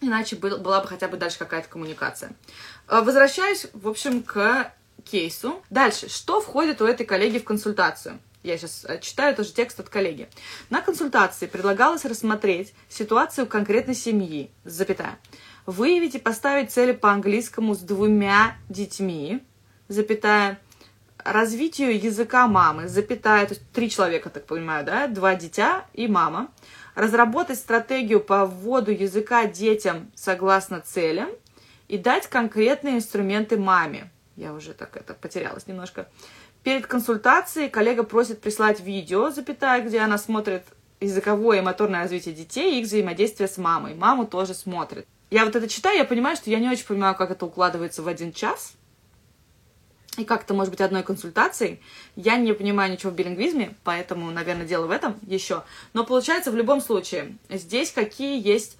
Иначе 0.00 0.36
была 0.36 0.80
бы 0.80 0.88
хотя 0.88 1.08
бы 1.08 1.16
дальше 1.16 1.38
какая-то 1.38 1.68
коммуникация. 1.68 2.32
Э, 2.88 3.00
возвращаюсь, 3.00 3.66
в 3.72 3.88
общем, 3.88 4.22
к 4.22 4.72
кейсу. 5.04 5.62
Дальше, 5.70 6.08
что 6.08 6.40
входит 6.40 6.82
у 6.82 6.86
этой 6.86 7.06
коллеги 7.06 7.38
в 7.38 7.44
консультацию? 7.44 8.18
Я 8.42 8.56
сейчас 8.58 8.86
читаю 9.00 9.34
тоже 9.34 9.52
текст 9.52 9.80
от 9.80 9.88
коллеги. 9.88 10.28
На 10.70 10.80
консультации 10.80 11.46
предлагалось 11.46 12.04
рассмотреть 12.04 12.72
ситуацию 12.88 13.46
конкретной 13.46 13.94
семьи, 13.94 14.50
запятая, 14.64 15.18
Выявить 15.68 16.14
и 16.14 16.18
поставить 16.18 16.70
цели 16.70 16.92
по 16.92 17.12
английскому 17.12 17.74
с 17.74 17.80
двумя 17.80 18.56
детьми, 18.70 19.44
запятая, 19.88 20.58
развитию 21.18 22.02
языка 22.02 22.46
мамы, 22.46 22.88
запятая, 22.88 23.44
то 23.44 23.52
есть 23.52 23.70
три 23.72 23.90
человека, 23.90 24.30
так 24.30 24.46
понимаю, 24.46 24.86
да, 24.86 25.08
два 25.08 25.34
дитя 25.34 25.84
и 25.92 26.08
мама, 26.08 26.48
разработать 26.94 27.58
стратегию 27.58 28.20
по 28.20 28.46
вводу 28.46 28.92
языка 28.92 29.44
детям 29.44 30.10
согласно 30.14 30.80
целям 30.80 31.28
и 31.86 31.98
дать 31.98 32.28
конкретные 32.28 32.96
инструменты 32.96 33.58
маме. 33.58 34.10
Я 34.36 34.54
уже 34.54 34.72
так 34.72 34.96
это 34.96 35.12
потерялась 35.12 35.66
немножко. 35.66 36.08
Перед 36.62 36.86
консультацией 36.86 37.68
коллега 37.68 38.04
просит 38.04 38.40
прислать 38.40 38.80
видео, 38.80 39.28
запятая, 39.28 39.82
где 39.82 39.98
она 39.98 40.16
смотрит 40.16 40.62
языковое 40.98 41.58
и 41.58 41.62
моторное 41.62 42.04
развитие 42.04 42.34
детей 42.34 42.76
и 42.76 42.80
их 42.80 42.86
взаимодействие 42.86 43.48
с 43.48 43.58
мамой. 43.58 43.94
Маму 43.94 44.26
тоже 44.26 44.54
смотрит 44.54 45.06
я 45.30 45.44
вот 45.44 45.54
это 45.56 45.68
читаю, 45.68 45.98
я 45.98 46.04
понимаю, 46.04 46.36
что 46.36 46.50
я 46.50 46.58
не 46.58 46.68
очень 46.68 46.86
понимаю, 46.86 47.14
как 47.14 47.30
это 47.30 47.44
укладывается 47.44 48.02
в 48.02 48.08
один 48.08 48.32
час. 48.32 48.74
И 50.16 50.24
как 50.24 50.42
это 50.42 50.52
может 50.52 50.72
быть 50.72 50.80
одной 50.80 51.04
консультацией. 51.04 51.80
Я 52.16 52.36
не 52.36 52.52
понимаю 52.52 52.90
ничего 52.90 53.12
в 53.12 53.14
билингвизме, 53.14 53.76
поэтому, 53.84 54.30
наверное, 54.32 54.66
дело 54.66 54.86
в 54.86 54.90
этом 54.90 55.16
еще. 55.22 55.62
Но 55.92 56.04
получается, 56.04 56.50
в 56.50 56.56
любом 56.56 56.80
случае, 56.80 57.36
здесь 57.48 57.92
какие 57.92 58.44
есть 58.44 58.78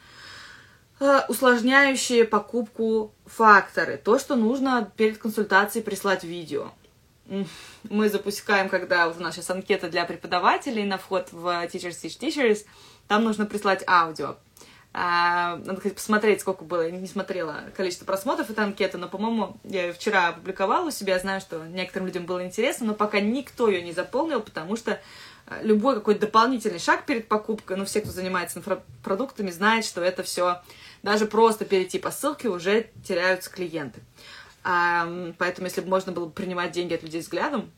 э, 0.99 1.21
усложняющие 1.29 2.25
покупку 2.25 3.13
факторы. 3.25 3.99
То, 3.99 4.19
что 4.19 4.35
нужно 4.35 4.91
перед 4.97 5.19
консультацией 5.19 5.85
прислать 5.85 6.25
видео. 6.25 6.73
Мы 7.89 8.09
запускаем, 8.09 8.69
когда 8.69 9.07
вот 9.07 9.19
у 9.19 9.23
нас 9.23 9.35
сейчас 9.35 9.51
анкета 9.51 9.89
для 9.89 10.07
преподавателей 10.07 10.85
на 10.85 10.99
вход 10.99 11.29
в 11.31 11.47
Teachers 11.67 12.03
Teach 12.03 12.19
Teachers, 12.19 12.65
там 13.07 13.23
нужно 13.23 13.47
прислать 13.47 13.85
аудио. 13.87 14.37
А, 14.95 15.57
надо, 15.57 15.77
кстати, 15.77 15.95
посмотреть, 15.95 16.41
сколько 16.41 16.65
было. 16.65 16.83
Я 16.83 16.91
не 16.91 17.07
смотрела 17.07 17.65
количество 17.77 18.05
просмотров 18.05 18.51
этой 18.51 18.65
анкеты, 18.65 18.99
но, 18.99 19.09
по-моему, 19.09 19.59
я 19.65 19.93
вчера 19.93 20.29
опубликовала 20.29 20.89
у 20.89 20.91
себя. 20.91 21.19
Знаю, 21.19 21.41
что 21.41 21.67
некоторым 21.67 22.07
людям 22.07 22.27
было 22.27 22.45
интересно, 22.45 22.87
но 22.87 22.95
пока 22.95 23.21
никто 23.21 23.69
ее 23.69 23.83
не 23.83 23.93
заполнил, 23.93 24.41
потому 24.41 24.77
что 24.77 24.99
а, 25.47 25.63
любой 25.63 25.95
какой-то 25.95 26.23
дополнительный 26.23 26.79
шаг 26.79 27.05
перед 27.07 27.29
покупкой, 27.29 27.77
ну, 27.77 27.85
все, 27.85 28.01
кто 28.01 28.11
занимается 28.11 28.59
инфопродуктами, 28.59 29.51
знают, 29.51 29.85
что 29.85 30.03
это 30.03 30.23
все, 30.23 30.63
даже 31.03 31.27
просто 31.27 31.65
перейти 31.65 31.99
по 31.99 32.11
ссылке 32.11 32.49
уже 32.49 32.91
теряются 33.05 33.51
клиенты. 33.51 34.01
А, 34.65 35.33
поэтому, 35.39 35.67
если 35.67 35.83
бы 35.83 35.89
можно 35.89 36.13
было 36.13 36.27
бы 36.27 36.33
принимать 36.33 36.73
деньги 36.73 36.95
от 36.95 37.03
людей 37.03 37.21
взглядом 37.21 37.71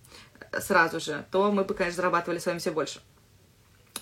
э, 0.52 0.61
сразу 0.61 1.00
же, 1.00 1.25
то 1.31 1.52
мы 1.52 1.64
бы, 1.64 1.75
конечно, 1.75 1.97
зарабатывали 1.97 2.38
с 2.38 2.47
вами 2.47 2.59
все 2.59 2.71
больше. 2.71 3.00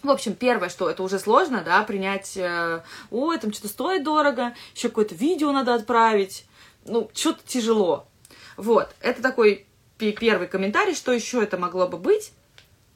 В 0.03 0.11
общем, 0.11 0.35
первое, 0.35 0.69
что 0.69 0.89
это 0.89 1.03
уже 1.03 1.19
сложно, 1.19 1.63
да, 1.65 1.83
принять, 1.83 2.37
э, 2.37 2.83
ой, 3.11 3.39
там 3.39 3.53
что-то 3.53 3.69
стоит 3.69 4.05
дорого, 4.05 4.55
еще 4.75 4.89
какое-то 4.89 5.15
видео 5.15 5.53
надо 5.53 5.75
отправить, 5.75 6.47
ну, 6.85 7.11
что-то 7.15 7.41
тяжело. 7.47 8.07
Вот, 8.57 8.95
это 9.01 9.23
такой 9.23 9.67
первый 9.99 10.47
комментарий, 10.47 10.95
что 10.95 11.13
еще 11.13 11.43
это 11.43 11.59
могло 11.59 11.89
бы 11.89 11.99
быть. 11.99 12.33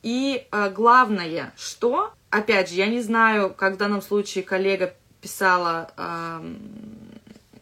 И 0.02 0.46
э, 0.50 0.70
главное, 0.70 1.52
что, 1.56 2.12
опять 2.30 2.68
же, 2.68 2.76
я 2.76 2.86
не 2.86 3.00
знаю, 3.00 3.54
как 3.54 3.74
в 3.74 3.76
данном 3.76 4.02
случае 4.02 4.44
коллега 4.44 4.94
писала 5.20 5.92
э, 5.96 6.54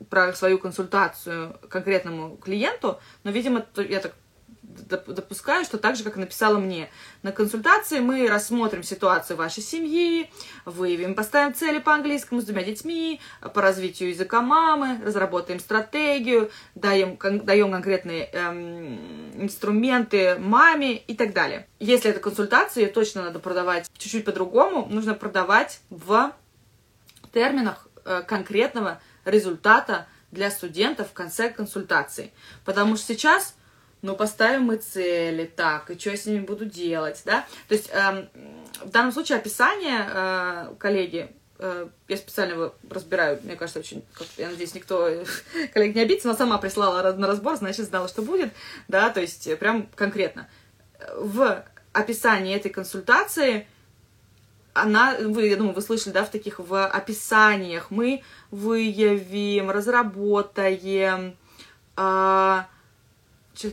про 0.08 0.32
свою 0.32 0.58
консультацию 0.58 1.56
конкретному 1.68 2.36
клиенту, 2.36 2.98
но, 3.24 3.30
видимо, 3.30 3.66
я 3.76 4.00
так 4.00 4.14
допускаю, 4.80 5.64
что 5.64 5.78
так 5.78 5.96
же, 5.96 6.04
как 6.04 6.16
написала 6.16 6.58
мне. 6.58 6.90
На 7.22 7.32
консультации 7.32 8.00
мы 8.00 8.28
рассмотрим 8.28 8.82
ситуацию 8.82 9.36
вашей 9.36 9.62
семьи, 9.62 10.30
выявим, 10.64 11.14
поставим 11.14 11.54
цели 11.54 11.78
по 11.78 11.94
английскому 11.94 12.40
с 12.40 12.44
двумя 12.44 12.62
детьми, 12.62 13.20
по 13.54 13.62
развитию 13.62 14.10
языка 14.10 14.40
мамы, 14.40 15.00
разработаем 15.04 15.60
стратегию, 15.60 16.50
даем, 16.74 17.16
даем 17.44 17.72
конкретные 17.72 18.30
эм, 18.32 19.42
инструменты 19.42 20.36
маме 20.38 20.96
и 20.96 21.14
так 21.14 21.32
далее. 21.32 21.66
Если 21.78 22.10
это 22.10 22.20
консультация, 22.20 22.84
ее 22.84 22.90
точно 22.90 23.22
надо 23.22 23.38
продавать 23.38 23.90
чуть-чуть 23.96 24.24
по-другому. 24.24 24.86
Нужно 24.90 25.14
продавать 25.14 25.80
в 25.90 26.32
терминах 27.32 27.88
э, 28.04 28.22
конкретного 28.26 29.00
результата 29.24 30.06
для 30.30 30.50
студентов 30.50 31.10
в 31.10 31.12
конце 31.12 31.50
консультации. 31.50 32.32
Потому 32.64 32.96
что 32.96 33.14
сейчас 33.14 33.54
ну, 34.02 34.16
поставим 34.16 34.62
мы 34.62 34.76
цели, 34.76 35.44
так, 35.44 35.90
и 35.90 35.98
что 35.98 36.10
я 36.10 36.16
с 36.16 36.26
ними 36.26 36.40
буду 36.40 36.64
делать, 36.64 37.20
да? 37.24 37.46
То 37.68 37.74
есть 37.74 37.90
э, 37.92 38.28
в 38.82 38.90
данном 38.90 39.12
случае 39.12 39.38
описание, 39.38 40.08
э, 40.08 40.74
коллеги, 40.78 41.30
э, 41.58 41.88
я 42.08 42.16
специально 42.16 42.52
его 42.54 42.74
разбираю, 42.88 43.40
мне 43.42 43.56
кажется, 43.56 43.80
очень, 43.80 44.02
как, 44.14 44.26
я 44.38 44.48
надеюсь, 44.48 44.74
никто, 44.74 45.08
коллег 45.74 45.94
не 45.94 46.02
обидится, 46.02 46.28
но 46.28 46.34
сама 46.34 46.58
прислала 46.58 47.12
на 47.12 47.26
разбор, 47.26 47.56
значит, 47.56 47.86
знала, 47.86 48.08
что 48.08 48.22
будет, 48.22 48.52
да, 48.88 49.10
то 49.10 49.20
есть 49.20 49.58
прям 49.58 49.86
конкретно. 49.94 50.48
В 51.16 51.64
описании 51.92 52.56
этой 52.56 52.70
консультации 52.70 53.66
она, 54.72 55.16
вы, 55.18 55.48
я 55.48 55.56
думаю, 55.56 55.74
вы 55.74 55.82
слышали, 55.82 56.12
да, 56.12 56.24
в 56.24 56.30
таких 56.30 56.58
в 56.58 56.86
описаниях, 56.86 57.90
мы 57.90 58.22
выявим, 58.50 59.70
разработаем, 59.70 61.36
э, 61.96 62.62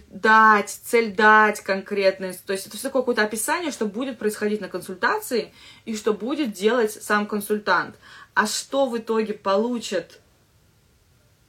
дать, 0.10 0.70
цель 0.70 1.14
дать 1.16 1.62
конкретную. 1.62 2.34
То 2.46 2.54
есть 2.54 2.68
это 2.68 2.78
все 2.78 2.90
какое-то 2.90 3.24
описание, 3.24 3.72
что 3.72 3.86
будет 3.86 4.20
происходить 4.20 4.62
на 4.62 4.70
консультации 4.70 5.54
и 5.86 5.96
что 5.96 6.14
будет 6.14 6.54
делать 6.54 6.92
сам 6.92 7.28
консультант. 7.28 7.96
А 8.34 8.46
что 8.48 8.88
в 8.88 8.98
итоге 8.98 9.34
получит 9.34 10.20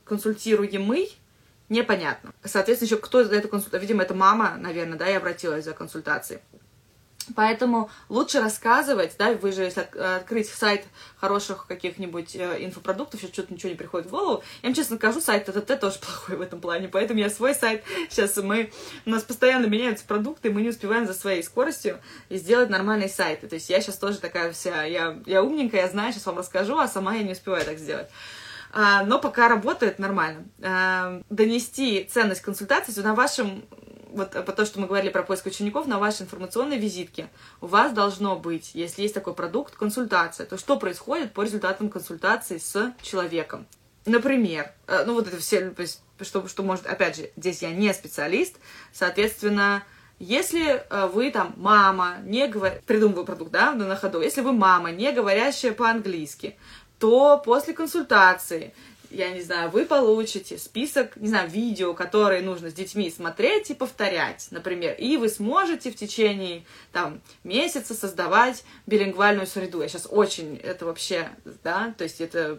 консультируемый, 0.05 1.17
непонятно. 1.69 2.33
Соответственно, 2.45 2.89
еще 2.89 2.97
кто 2.97 3.25
за 3.25 3.37
эту 3.37 3.49
консультацию, 3.49 3.83
видимо, 3.83 4.03
это 4.03 4.15
мама, 4.15 4.57
наверное, 4.59 4.99
да, 4.99 5.07
я 5.07 5.19
обратилась 5.19 5.65
за 5.65 5.73
консультацией. 5.73 6.41
Поэтому 7.35 7.91
лучше 8.09 8.41
рассказывать, 8.41 9.17
да, 9.19 9.33
вы 9.33 9.53
же, 9.53 9.63
если 9.63 9.81
открыть 9.81 10.49
сайт 10.49 10.85
хороших 11.17 11.67
каких-нибудь 11.67 12.37
э, 12.37 12.65
инфопродуктов, 12.65 13.21
сейчас 13.21 13.33
что-то 13.33 13.55
ничего 13.55 13.71
не 13.71 13.77
приходит 13.77 14.07
в 14.07 14.11
голову, 14.11 14.43
я 14.63 14.69
вам 14.69 14.75
честно 14.75 14.97
скажу, 14.97 15.21
сайт 15.21 15.47
ТТТ 15.47 15.81
тоже 15.81 15.99
плохой 16.01 16.37
в 16.37 16.41
этом 16.41 16.61
плане, 16.61 16.89
поэтому 16.89 17.21
я 17.21 17.31
свой 17.31 17.55
сайт, 17.55 17.85
сейчас 18.09 18.37
мы, 18.37 18.73
у 19.07 19.11
нас 19.11 19.23
постоянно 19.23 19.67
меняются 19.67 20.05
продукты, 20.05 20.51
мы 20.51 20.63
не 20.63 20.69
успеваем 20.69 21.07
за 21.07 21.15
своей 21.15 21.43
скоростью 21.43 21.99
сделать 22.31 22.71
нормальный 22.71 23.09
сайт. 23.09 23.49
То 23.49 23.55
есть 23.55 23.69
я 23.71 23.81
сейчас 23.81 23.97
тоже 23.97 24.19
такая 24.19 24.53
вся, 24.53 24.85
я, 24.85 25.19
я 25.27 25.43
умненькая, 25.43 25.83
я 25.83 25.89
знаю, 25.89 26.13
сейчас 26.13 26.27
вам 26.27 26.39
расскажу, 26.39 26.79
а 26.79 26.89
сама 26.89 27.15
я 27.15 27.23
не 27.23 27.33
успеваю 27.33 27.65
так 27.65 27.79
сделать. 27.79 28.09
А, 28.71 29.03
но 29.05 29.19
пока 29.19 29.49
работает 29.49 29.99
нормально. 29.99 30.45
А, 30.63 31.23
донести 31.31 32.05
ценность 32.05 32.43
консультации 32.43 33.01
на 33.01 33.15
вашем 33.15 33.65
вот 34.19 34.33
по 34.33 34.53
то, 34.53 34.67
что 34.67 34.81
мы 34.81 34.87
говорили 34.87 35.11
про 35.11 35.23
поиск 35.23 35.47
учеников, 35.47 35.87
на 35.87 35.99
вашей 35.99 36.23
информационной 36.23 36.79
визитке 36.79 37.29
у 37.61 37.67
вас 37.67 37.93
должно 37.93 38.37
быть, 38.37 38.73
если 38.75 39.03
есть 39.03 39.15
такой 39.15 39.35
продукт, 39.35 39.75
консультация. 39.75 40.47
То 40.47 40.59
что 40.59 40.79
происходит 40.79 41.33
по 41.33 41.43
результатам 41.43 41.89
консультации 41.89 42.59
с 42.59 42.95
человеком. 43.03 43.67
Например, 44.05 44.73
э, 44.87 45.05
ну 45.07 45.15
вот 45.15 45.29
это 45.29 45.39
все, 45.39 45.75
что, 46.21 46.49
что 46.49 46.63
может, 46.63 46.87
опять 46.87 47.17
же, 47.17 47.31
здесь 47.37 47.63
я 47.63 47.71
не 47.71 47.93
специалист, 47.93 48.57
соответственно, 48.93 49.85
если 50.19 50.85
э, 50.89 51.07
вы 51.07 51.31
там 51.31 51.55
мама, 51.57 52.17
не 52.25 52.49
говор... 52.49 52.81
придумываю 52.87 53.25
продукт, 53.25 53.53
да, 53.53 53.73
на 53.73 53.97
ходу, 53.97 54.21
если 54.21 54.41
вы 54.41 54.53
мама, 54.53 54.91
не 54.91 55.13
говорящая 55.13 55.73
по-английски, 55.73 56.57
то 56.99 57.41
после 57.45 57.75
консультации 57.75 58.75
я 59.11 59.31
не 59.31 59.41
знаю, 59.41 59.71
вы 59.71 59.85
получите 59.85 60.59
список, 60.59 61.17
не 61.17 61.29
знаю, 61.29 61.49
видео, 61.49 61.95
которые 61.95 62.43
нужно 62.43 62.71
с 62.71 62.75
детьми 62.75 63.11
смотреть 63.11 63.71
и 63.71 63.75
повторять, 63.75 64.49
например, 64.51 64.95
и 64.95 65.17
вы 65.17 65.29
сможете 65.29 65.91
в 65.91 65.97
течение, 65.97 66.65
там, 66.93 67.21
месяца 67.45 67.95
создавать 67.95 68.65
билингвальную 68.87 69.47
среду. 69.47 69.81
Я 69.81 69.89
сейчас 69.89 70.07
очень, 70.11 70.57
это 70.57 70.87
вообще, 70.87 71.31
да, 71.65 71.95
то 71.97 72.05
есть 72.05 72.21
это, 72.21 72.59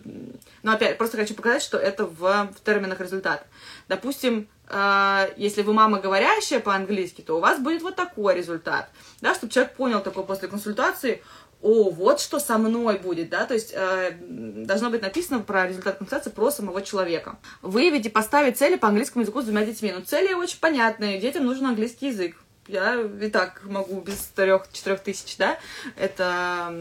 ну, 0.63 0.72
опять, 0.72 0.98
просто 0.98 1.18
хочу 1.18 1.36
показать, 1.36 1.62
что 1.62 1.77
это 1.77 2.06
в, 2.06 2.20
в 2.20 2.63
терминах 2.65 3.00
результата. 3.00 3.46
Допустим, 3.88 4.48
э, 4.68 5.34
если 5.38 5.62
вы 5.62 5.74
мама 5.74 6.00
говорящая 6.00 6.60
по-английски, 6.60 7.22
то 7.22 7.38
у 7.38 7.39
вас 7.39 7.60
будет 7.60 7.82
вот 7.82 7.96
такой 7.96 8.36
результат, 8.36 8.89
да, 9.22 9.36
чтобы 9.36 9.53
человек 9.53 9.75
понял 9.75 10.01
такой 10.01 10.25
после 10.25 10.48
консультации, 10.48 11.22
о, 11.62 11.89
вот 11.89 12.22
что 12.22 12.39
со 12.39 12.58
мной 12.58 13.00
будет, 13.00 13.30
да, 13.30 13.46
то 13.46 13.54
есть 13.54 13.74
э, 13.74 14.12
должно 14.22 14.89
быть 14.89 15.01
написано 15.01 15.39
про 15.39 15.68
результат 15.68 15.98
консультации 15.98 16.30
про 16.30 16.51
самого 16.51 16.82
человека. 16.82 17.38
Выявить 17.62 18.06
и 18.06 18.10
поставить 18.10 18.58
цели 18.58 18.78
по 18.78 18.88
английскому 18.88 19.24
языку 19.24 19.42
с 19.42 19.46
двумя 19.46 19.66
детьми. 19.66 19.92
Ну, 19.94 20.01
цели 20.01 20.34
очень 20.34 20.60
понятные, 20.60 21.20
детям 21.20 21.46
нужен 21.46 21.66
английский 21.66 22.08
язык 22.08 22.36
я 22.70 23.02
и 23.02 23.30
так 23.30 23.62
могу 23.64 24.00
без 24.02 24.18
трех-четырех 24.36 25.02
тысяч, 25.02 25.38
да, 25.38 25.58
это 25.96 26.74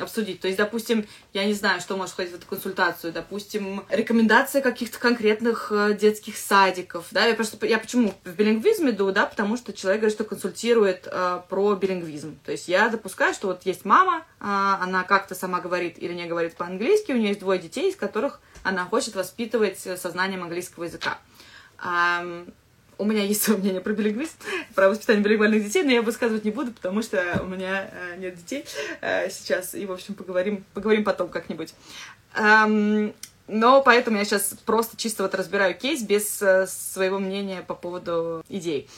обсудить. 0.00 0.40
То 0.40 0.48
есть, 0.48 0.58
допустим, 0.58 1.06
я 1.32 1.44
не 1.44 1.54
знаю, 1.54 1.80
что 1.80 1.96
может 1.96 2.14
входить 2.14 2.32
в 2.32 2.36
эту 2.36 2.46
консультацию, 2.46 3.12
допустим, 3.12 3.84
рекомендация 3.88 4.60
каких-то 4.60 4.98
конкретных 4.98 5.70
э, 5.70 5.94
детских 5.94 6.36
садиков, 6.36 7.06
да, 7.12 7.26
я 7.26 7.34
просто, 7.34 7.64
я 7.66 7.78
почему 7.78 8.12
в 8.24 8.34
билингвизм 8.34 8.90
иду, 8.90 9.12
да, 9.12 9.26
потому 9.26 9.56
что 9.56 9.72
человек 9.72 10.00
говорит, 10.00 10.16
что 10.16 10.24
консультирует 10.24 11.08
э, 11.10 11.40
про 11.48 11.74
билингвизм. 11.76 12.36
То 12.44 12.52
есть 12.52 12.66
я 12.66 12.88
допускаю, 12.88 13.34
что 13.34 13.46
вот 13.46 13.64
есть 13.64 13.84
мама, 13.84 14.18
э, 14.18 14.22
она 14.40 15.04
как-то 15.04 15.34
сама 15.34 15.60
говорит 15.60 15.98
или 15.98 16.12
не 16.12 16.26
говорит 16.26 16.56
по-английски, 16.56 17.12
у 17.12 17.16
нее 17.16 17.28
есть 17.28 17.40
двое 17.40 17.60
детей, 17.60 17.90
из 17.90 17.96
которых 17.96 18.40
она 18.64 18.84
хочет 18.84 19.14
воспитывать 19.14 19.78
сознанием 19.78 20.42
английского 20.42 20.84
языка 20.84 21.18
у 22.98 23.04
меня 23.04 23.22
есть 23.22 23.42
свое 23.42 23.58
мнение 23.58 23.80
про 23.80 23.92
билингвизм, 23.92 24.32
про 24.74 24.88
воспитание 24.88 25.22
билингвальных 25.22 25.64
детей, 25.64 25.82
но 25.82 25.90
я 25.90 26.02
высказывать 26.02 26.44
не 26.44 26.50
буду, 26.50 26.72
потому 26.72 27.02
что 27.02 27.40
у 27.42 27.46
меня 27.46 27.90
э, 27.90 28.16
нет 28.18 28.36
детей 28.36 28.64
э, 29.00 29.30
сейчас, 29.30 29.74
и, 29.74 29.86
в 29.86 29.92
общем, 29.92 30.14
поговорим, 30.14 30.64
поговорим 30.74 31.04
потом 31.04 31.28
как-нибудь. 31.28 31.74
Эм, 32.36 33.14
но 33.46 33.82
поэтому 33.82 34.18
я 34.18 34.24
сейчас 34.24 34.54
просто 34.64 34.96
чисто 34.96 35.22
вот 35.22 35.34
разбираю 35.34 35.74
кейс 35.74 36.02
без 36.02 36.40
э, 36.42 36.66
своего 36.66 37.18
мнения 37.18 37.62
по 37.62 37.74
поводу 37.74 38.44
идей. 38.48 38.88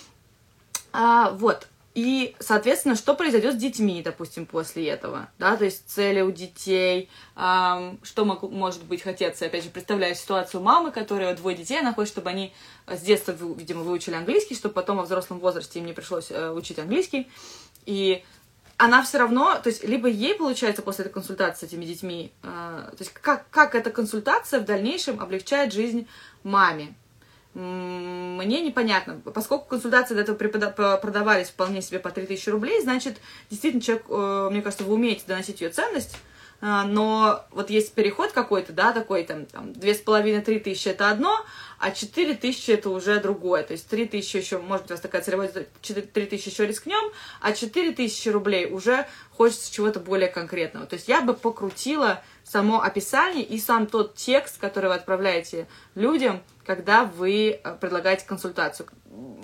А, 0.92 1.30
вот, 1.30 1.68
и, 1.96 2.36
соответственно, 2.40 2.94
что 2.94 3.14
произойдет 3.14 3.54
с 3.54 3.56
детьми, 3.56 4.02
допустим, 4.02 4.44
после 4.44 4.86
этого, 4.86 5.30
да, 5.38 5.56
то 5.56 5.64
есть 5.64 5.88
цели 5.88 6.20
у 6.20 6.30
детей, 6.30 7.08
эм, 7.36 7.98
что 8.02 8.26
могу, 8.26 8.50
может 8.50 8.84
быть 8.84 9.00
хотеться, 9.00 9.46
опять 9.46 9.64
же, 9.64 9.70
представляю 9.70 10.14
ситуацию 10.14 10.62
мамы, 10.62 10.92
которая 10.92 11.34
двое 11.34 11.56
детей, 11.56 11.80
она 11.80 11.94
хочет, 11.94 12.12
чтобы 12.12 12.28
они 12.28 12.52
с 12.86 13.00
детства, 13.00 13.32
видимо, 13.32 13.82
выучили 13.82 14.14
английский, 14.14 14.54
чтобы 14.54 14.74
потом 14.74 14.98
во 14.98 15.04
взрослом 15.04 15.38
возрасте 15.38 15.78
им 15.78 15.86
не 15.86 15.94
пришлось 15.94 16.30
э, 16.30 16.50
учить 16.50 16.78
английский, 16.78 17.30
и 17.86 18.22
она 18.76 19.02
все 19.02 19.16
равно, 19.16 19.54
то 19.54 19.70
есть, 19.70 19.82
либо 19.82 20.06
ей, 20.06 20.34
получается, 20.34 20.82
после 20.82 21.06
этой 21.06 21.14
консультации 21.14 21.64
с 21.64 21.70
этими 21.70 21.86
детьми, 21.86 22.30
э, 22.42 22.46
то 22.90 22.96
есть, 22.98 23.14
как, 23.14 23.48
как 23.48 23.74
эта 23.74 23.90
консультация 23.90 24.60
в 24.60 24.66
дальнейшем 24.66 25.18
облегчает 25.18 25.72
жизнь 25.72 26.06
маме, 26.42 26.94
мне 27.56 28.60
непонятно. 28.60 29.20
Поскольку 29.32 29.64
консультации 29.64 30.14
до 30.14 30.20
этого 30.20 30.36
продавались 30.98 31.48
вполне 31.48 31.80
себе 31.80 31.98
по 31.98 32.10
3000 32.10 32.50
рублей, 32.50 32.82
значит, 32.82 33.16
действительно, 33.48 33.82
человек, 33.82 34.04
э, 34.10 34.48
мне 34.50 34.60
кажется, 34.60 34.84
вы 34.84 34.92
умеете 34.92 35.24
доносить 35.26 35.62
ее 35.62 35.70
ценность, 35.70 36.18
э, 36.60 36.82
но 36.86 37.46
вот 37.52 37.70
есть 37.70 37.94
переход 37.94 38.32
какой-то, 38.32 38.74
да, 38.74 38.92
такой 38.92 39.24
там, 39.24 39.46
там 39.46 39.72
две 39.72 39.94
с 39.94 40.00
половиной, 40.02 40.42
три 40.42 40.60
тысячи 40.60 40.88
это 40.88 41.08
одно, 41.08 41.34
а 41.78 41.92
четыре 41.92 42.34
тысячи 42.34 42.72
это 42.72 42.90
уже 42.90 43.20
другое. 43.20 43.62
То 43.62 43.72
есть 43.72 43.88
три 43.88 44.04
тысячи 44.04 44.36
еще, 44.36 44.58
может 44.58 44.82
быть, 44.82 44.90
у 44.90 44.94
вас 44.94 45.00
такая 45.00 45.22
целевая, 45.22 45.48
три 45.48 46.26
тысячи 46.26 46.50
еще 46.50 46.66
рискнем, 46.66 47.10
а 47.40 47.52
четыре 47.52 47.92
тысячи 47.92 48.28
рублей 48.28 48.66
уже 48.66 49.06
хочется 49.30 49.72
чего-то 49.72 49.98
более 49.98 50.28
конкретного. 50.28 50.84
То 50.84 50.96
есть 50.96 51.08
я 51.08 51.22
бы 51.22 51.32
покрутила 51.32 52.22
само 52.44 52.82
описание 52.82 53.44
и 53.44 53.58
сам 53.58 53.86
тот 53.86 54.14
текст, 54.14 54.58
который 54.58 54.90
вы 54.90 54.94
отправляете 54.94 55.66
людям, 55.94 56.42
когда 56.66 57.04
вы 57.04 57.60
э, 57.62 57.76
предлагаете 57.80 58.26
консультацию. 58.26 58.88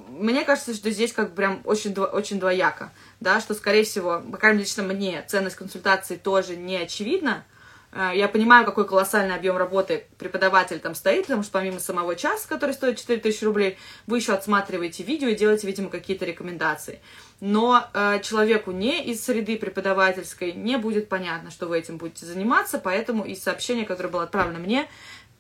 Мне 0.09 0.45
кажется, 0.45 0.75
что 0.75 0.91
здесь 0.91 1.13
как 1.13 1.35
прям 1.35 1.61
очень, 1.65 1.95
очень 1.95 2.39
двояко, 2.39 2.93
да, 3.21 3.41
что, 3.41 3.55
скорее 3.55 3.85
всего, 3.85 4.21
по 4.21 4.37
крайней 4.37 4.59
мере, 4.59 4.69
лично 4.69 4.83
мне 4.83 5.25
ценность 5.27 5.57
консультации 5.57 6.17
тоже 6.17 6.57
не 6.57 6.77
очевидна, 6.77 7.45
э, 7.93 8.11
я 8.15 8.29
понимаю, 8.29 8.67
какой 8.67 8.87
колоссальный 8.87 9.35
объем 9.35 9.57
работы 9.57 10.07
преподаватель 10.19 10.81
там 10.81 10.95
стоит, 10.95 11.23
потому 11.23 11.43
что 11.43 11.53
помимо 11.53 11.79
самого 11.79 12.17
часа, 12.17 12.49
который 12.49 12.73
стоит 12.73 12.99
4000 12.99 13.45
рублей, 13.45 13.79
вы 14.07 14.19
еще 14.19 14.33
отсматриваете 14.33 15.05
видео 15.05 15.29
и 15.29 15.37
делаете, 15.37 15.67
видимо, 15.67 15.91
какие-то 15.91 16.25
рекомендации 16.25 17.01
но 17.45 17.89
э, 17.93 18.21
человеку 18.23 18.71
не 18.71 19.03
из 19.03 19.25
среды 19.25 19.57
преподавательской 19.57 20.53
не 20.53 20.79
будет 20.79 21.09
понятно, 21.09 21.51
что 21.51 21.67
вы 21.67 21.81
этим 21.81 21.97
будете 21.97 22.25
заниматься, 22.25 22.79
поэтому 22.79 23.25
из 23.25 23.43
сообщения, 23.43 23.85
которое 23.85 24.11
было 24.11 24.23
отправлено 24.23 24.61
мне, 24.61 24.89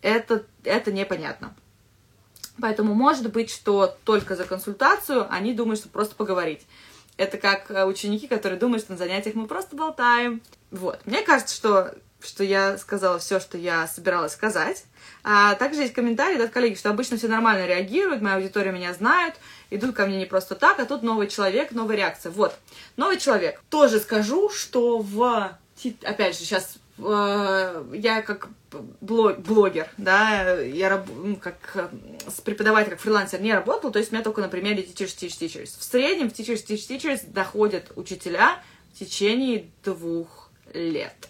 это, 0.02 0.44
это 0.64 0.90
непонятно. 0.90 1.54
Поэтому 2.60 2.94
может 2.94 3.30
быть, 3.32 3.50
что 3.50 3.96
только 4.04 4.36
за 4.36 4.44
консультацию 4.44 5.26
они 5.30 5.54
думают, 5.54 5.80
что 5.80 5.88
просто 5.88 6.14
поговорить. 6.14 6.66
Это 7.16 7.38
как 7.38 7.70
э, 7.70 7.84
ученики, 7.84 8.26
которые 8.26 8.58
думают, 8.58 8.82
что 8.82 8.92
на 8.92 8.98
занятиях 8.98 9.34
мы 9.34 9.46
просто 9.46 9.76
болтаем. 9.76 10.42
Вот. 10.70 11.00
Мне 11.04 11.22
кажется, 11.22 11.54
что, 11.54 11.94
что 12.20 12.44
я 12.44 12.78
сказала 12.78 13.18
все, 13.18 13.40
что 13.40 13.58
я 13.58 13.86
собиралась 13.86 14.32
сказать. 14.32 14.84
А 15.24 15.54
также 15.54 15.82
есть 15.82 15.92
комментарии 15.92 16.42
от 16.42 16.50
коллеги, 16.50 16.74
что 16.74 16.90
обычно 16.90 17.16
все 17.16 17.28
нормально 17.28 17.66
реагируют, 17.66 18.22
моя 18.22 18.36
аудитория 18.36 18.72
меня 18.72 18.92
знает, 18.92 19.34
идут 19.70 19.94
ко 19.94 20.06
мне 20.06 20.18
не 20.18 20.26
просто 20.26 20.54
так, 20.54 20.80
а 20.80 20.84
тут 20.84 21.02
новый 21.02 21.28
человек, 21.28 21.72
новая 21.72 21.96
реакция. 21.96 22.32
Вот, 22.32 22.54
новый 22.96 23.18
человек. 23.18 23.62
Тоже 23.68 24.00
скажу, 24.00 24.50
что 24.50 24.98
в... 24.98 25.56
Опять 26.02 26.38
же, 26.38 26.44
сейчас 26.44 26.76
я 27.92 28.22
как 28.22 28.48
блогер, 29.00 29.88
да, 29.98 30.60
я 30.60 31.04
ну, 31.14 31.36
как 31.36 31.90
с 32.26 32.40
преподавателем, 32.40 32.92
как 32.92 33.00
фрилансер 33.00 33.40
не 33.40 33.52
работал, 33.52 33.90
то 33.90 33.98
есть 33.98 34.12
у 34.12 34.14
меня 34.14 34.24
только 34.24 34.40
на 34.40 34.48
примере 34.48 34.82
Teachers 34.82 35.16
Teach 35.16 35.38
Teachers. 35.38 35.78
В 35.78 35.82
среднем 35.82 36.30
в 36.30 36.32
Teachers 36.32 36.64
Teach 36.66 36.88
Teachers 36.88 37.30
доходят 37.30 37.92
учителя 37.96 38.62
в 38.92 38.98
течение 38.98 39.70
двух 39.82 40.50
лет 40.72 41.28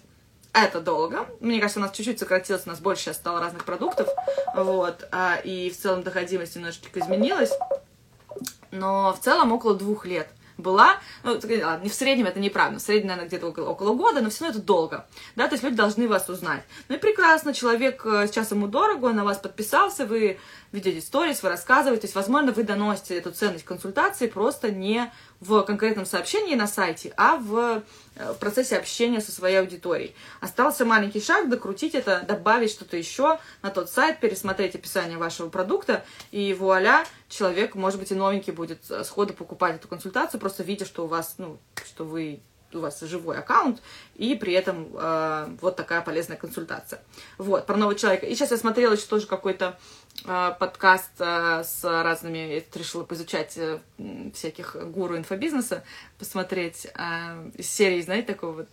это 0.52 0.80
долго. 0.80 1.26
Мне 1.40 1.60
кажется, 1.60 1.80
у 1.80 1.82
нас 1.82 1.92
чуть-чуть 1.92 2.18
сократилось, 2.18 2.66
у 2.66 2.68
нас 2.68 2.80
больше 2.80 3.04
сейчас 3.04 3.16
стало 3.16 3.40
разных 3.40 3.64
продуктов, 3.64 4.08
вот, 4.54 5.08
а, 5.10 5.36
и 5.42 5.70
в 5.70 5.76
целом 5.78 6.02
доходимость 6.02 6.56
немножечко 6.56 7.00
изменилась, 7.00 7.52
но 8.70 9.12
в 9.12 9.20
целом 9.20 9.52
около 9.52 9.74
двух 9.74 10.06
лет. 10.06 10.28
Была, 10.62 10.96
ну, 11.24 11.34
не 11.34 11.88
в 11.88 11.94
среднем 11.94 12.26
это 12.26 12.40
неправильно, 12.40 12.78
в 12.78 12.82
среднем, 12.82 13.08
наверное, 13.08 13.28
где-то 13.28 13.48
около, 13.48 13.70
около 13.70 13.94
года, 13.94 14.20
но 14.20 14.30
все 14.30 14.44
равно 14.44 14.58
это 14.58 14.66
долго, 14.66 15.06
да, 15.36 15.48
то 15.48 15.54
есть 15.54 15.64
люди 15.64 15.76
должны 15.76 16.08
вас 16.08 16.28
узнать. 16.28 16.62
Ну 16.88 16.96
и 16.96 16.98
прекрасно, 16.98 17.52
человек, 17.52 18.06
э, 18.06 18.26
сейчас 18.28 18.50
ему 18.52 18.68
дорого, 18.68 19.06
он 19.06 19.16
на 19.16 19.24
вас 19.24 19.38
подписался, 19.38 20.06
вы 20.06 20.38
ведете 20.72 21.00
сторис, 21.00 21.42
вы 21.42 21.50
рассказываете, 21.50 22.02
то 22.02 22.04
есть, 22.06 22.14
возможно, 22.14 22.52
вы 22.52 22.64
доносите 22.64 23.16
эту 23.16 23.30
ценность 23.30 23.64
консультации 23.64 24.26
просто 24.26 24.70
не 24.70 25.12
в 25.40 25.62
конкретном 25.62 26.06
сообщении 26.06 26.54
на 26.54 26.66
сайте, 26.66 27.12
а 27.16 27.36
в, 27.36 27.82
э, 28.16 28.32
в 28.32 28.38
процессе 28.38 28.76
общения 28.76 29.20
со 29.20 29.32
своей 29.32 29.56
аудиторией. 29.56 30.14
Остался 30.40 30.84
маленький 30.84 31.20
шаг, 31.20 31.48
докрутить 31.48 31.94
это, 31.94 32.24
добавить 32.26 32.70
что-то 32.70 32.96
еще 32.96 33.38
на 33.60 33.70
тот 33.70 33.90
сайт, 33.90 34.20
пересмотреть 34.20 34.74
описание 34.74 35.18
вашего 35.18 35.48
продукта, 35.48 36.04
и 36.30 36.54
вуаля, 36.54 37.04
человек, 37.28 37.74
может 37.74 38.00
быть, 38.00 38.10
и 38.10 38.14
новенький 38.14 38.52
будет 38.52 38.90
э, 38.90 39.04
сходу 39.04 39.34
покупать 39.34 39.76
эту 39.76 39.88
консультацию, 39.88 40.40
просто 40.40 40.62
видя, 40.62 40.86
что 40.86 41.04
у 41.04 41.06
вас, 41.06 41.34
ну, 41.38 41.58
что 41.84 42.04
вы 42.04 42.40
у 42.74 42.80
вас 42.80 43.00
живой 43.00 43.38
аккаунт, 43.38 43.82
и 44.14 44.34
при 44.34 44.52
этом 44.52 44.88
э, 44.94 45.56
вот 45.60 45.76
такая 45.76 46.00
полезная 46.02 46.36
консультация. 46.36 47.02
Вот, 47.38 47.66
про 47.66 47.76
нового 47.76 47.98
человека. 47.98 48.26
И 48.26 48.34
сейчас 48.34 48.50
я 48.50 48.56
смотрела 48.56 48.94
еще 48.94 49.06
тоже 49.06 49.26
какой-то 49.26 49.78
подкаст 50.24 51.12
э, 51.18 51.62
с 51.64 51.82
разными, 51.84 52.38
я 52.38 52.62
решила 52.74 53.04
поизучать 53.04 53.56
э, 53.56 53.80
всяких 54.34 54.76
гуру 54.90 55.16
инфобизнеса, 55.16 55.84
посмотреть 56.18 56.86
э, 56.86 57.50
из 57.56 57.70
серии, 57.70 58.00
знаете, 58.00 58.32
такого 58.32 58.52
вот... 58.52 58.68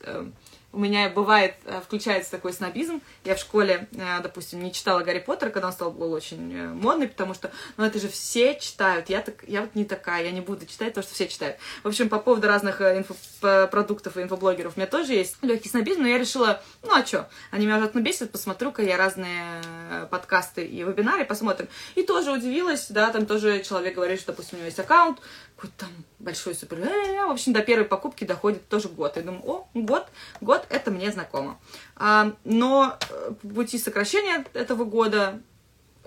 У 0.71 0.77
меня 0.77 1.09
бывает, 1.09 1.55
э, 1.65 1.81
включается 1.83 2.29
такой 2.29 2.53
снобизм. 2.53 3.01
Я 3.23 3.35
в 3.35 3.39
школе, 3.39 3.87
э, 3.91 4.19
допустим, 4.21 4.61
не 4.61 4.71
читала 4.71 4.99
Гарри 4.99 5.17
Поттера, 5.17 5.49
когда 5.49 5.67
он 5.67 5.73
стал 5.73 5.91
был 5.91 6.13
очень 6.13 6.53
э, 6.55 6.67
модный, 6.67 7.07
потому 7.07 7.33
что, 7.33 7.49
ну, 7.77 7.85
это 7.85 7.97
же 7.97 8.07
все 8.07 8.59
читают. 8.59 9.09
Я, 9.09 9.21
так, 9.21 9.43
я 9.47 9.61
вот 9.61 9.73
не 9.73 9.83
такая, 9.83 10.25
я 10.25 10.31
не 10.31 10.41
буду 10.41 10.67
читать 10.67 10.93
то, 10.93 11.01
что 11.01 11.15
все 11.15 11.27
читают. 11.27 11.57
В 11.81 11.87
общем, 11.87 12.07
по 12.07 12.19
поводу 12.19 12.47
разных 12.47 12.81
инфопродуктов 12.81 14.17
и 14.17 14.21
инфоблогеров 14.21 14.73
у 14.75 14.79
меня 14.79 14.85
тоже 14.85 15.13
есть 15.13 15.37
легкий 15.41 15.69
снобизм, 15.69 16.03
но 16.03 16.07
я 16.07 16.19
решила, 16.19 16.61
ну, 16.83 16.93
а 16.93 17.03
что, 17.03 17.27
они 17.49 17.65
меня 17.65 17.79
уже 17.79 17.89
бесят, 17.95 18.31
посмотрю-ка 18.31 18.83
я 18.83 18.97
разные 18.97 19.63
подкасты 20.11 20.65
и 20.65 20.83
вебинары, 20.83 21.25
посмотрим. 21.25 21.67
И 21.95 22.03
тоже 22.03 22.31
удивилась, 22.31 22.87
да, 22.89 23.09
там 23.09 23.25
тоже 23.25 23.63
человек 23.63 23.95
говорит, 23.95 24.19
что, 24.19 24.33
допустим, 24.33 24.57
у 24.57 24.59
него 24.59 24.67
есть 24.67 24.79
аккаунт, 24.79 25.19
какой-то 25.59 25.85
там 25.85 25.89
большой 26.19 26.55
супер. 26.55 26.77
В 26.79 27.31
общем, 27.31 27.51
до 27.51 27.61
первой 27.61 27.85
покупки 27.85 28.23
доходит 28.23 28.67
тоже 28.69 28.87
год. 28.87 29.17
Я 29.17 29.23
думаю, 29.23 29.43
о, 29.45 29.67
год, 29.73 30.07
год, 30.39 30.65
это 30.69 30.89
мне 30.89 31.11
знакомо. 31.11 31.59
А, 31.97 32.33
но 32.45 32.97
э, 33.09 33.33
пути 33.53 33.77
сокращения 33.77 34.45
этого 34.53 34.85
года 34.85 35.41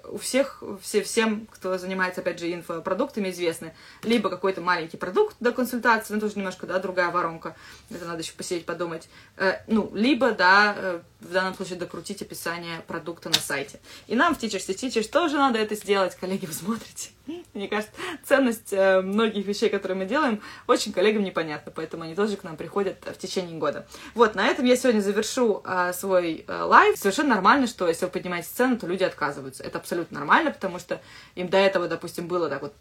у 0.05 0.19
всех, 0.19 0.63
все, 0.81 1.03
всем, 1.03 1.47
кто 1.51 1.79
занимается, 1.79 2.23
опять 2.23 2.39
же, 2.39 2.53
инфопродуктами, 2.53 3.31
известны. 3.31 3.75
Либо 4.03 4.31
какой-то 4.31 4.61
маленький 4.61 4.97
продукт 4.97 5.37
до 5.39 5.53
консультации, 5.53 6.15
ну, 6.15 6.21
тоже 6.21 6.35
немножко, 6.37 6.67
да, 6.67 6.79
другая 6.79 7.11
воронка, 7.11 7.55
это 7.91 8.07
надо 8.07 8.23
еще 8.23 8.33
посидеть, 8.33 8.67
подумать. 8.67 9.09
Э, 9.37 9.61
ну, 9.67 9.91
либо, 9.95 10.33
да, 10.33 10.75
э, 10.77 11.01
в 11.21 11.31
данном 11.31 11.55
случае 11.55 11.79
докрутить 11.79 12.23
описание 12.23 12.81
продукта 12.87 13.29
на 13.29 13.39
сайте. 13.39 13.81
И 14.07 14.17
нам 14.17 14.35
в 14.35 14.43
Teachers 14.43 14.65
и 14.73 14.75
Teachers 14.75 15.09
тоже 15.09 15.37
надо 15.37 15.59
это 15.59 15.75
сделать, 15.75 16.17
коллеги, 16.17 16.47
вы 16.47 16.53
смотрите. 16.53 17.11
Мне 17.55 17.69
кажется, 17.69 17.93
ценность 18.25 18.73
э, 18.73 19.01
многих 19.01 19.47
вещей, 19.47 19.69
которые 19.69 19.97
мы 19.97 20.07
делаем, 20.07 20.43
очень 20.67 20.93
коллегам 20.93 21.23
непонятна, 21.23 21.73
поэтому 21.75 22.05
они 22.05 22.15
тоже 22.15 22.37
к 22.37 22.45
нам 22.45 22.57
приходят 22.57 22.99
в 23.05 23.17
течение 23.17 23.59
года. 23.59 23.87
Вот, 24.15 24.35
на 24.35 24.47
этом 24.47 24.65
я 24.65 24.77
сегодня 24.77 25.01
завершу 25.01 25.63
э, 25.65 25.93
свой 25.93 26.45
э, 26.47 26.63
лайв. 26.63 26.97
Совершенно 26.99 27.35
нормально, 27.35 27.67
что 27.67 27.87
если 27.87 28.05
вы 28.05 28.11
поднимаете 28.11 28.49
цену, 28.53 28.79
то 28.79 28.87
люди 28.87 29.05
отказываются. 29.05 29.63
Это 29.63 29.79
абсолютно 29.79 30.19
нормально, 30.19 30.51
потому 30.51 30.79
что 30.79 31.01
им 31.35 31.49
до 31.49 31.59
этого, 31.59 31.89
допустим, 31.89 32.27
было 32.27 32.49
так 32.49 32.63
вот 32.63 32.75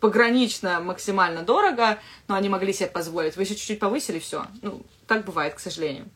погранично 0.00 0.80
максимально 0.80 1.42
дорого, 1.42 1.98
но 2.26 2.34
они 2.34 2.48
могли 2.48 2.72
себе 2.72 2.88
позволить. 2.88 3.36
Вы 3.36 3.44
еще 3.44 3.54
чуть-чуть 3.54 3.78
повысили, 3.78 4.18
все. 4.18 4.46
Ну, 4.60 4.82
так 5.06 5.24
бывает, 5.24 5.54
к 5.54 5.60
сожалению. 5.60 6.08